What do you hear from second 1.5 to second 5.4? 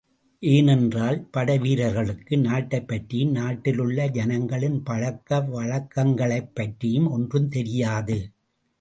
வீரர்களுக்கு நாட்டைப் பற்றியும் நாட்டிலுள்ள ஜனங்களின் பழக்க